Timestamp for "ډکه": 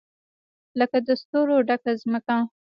1.67-1.91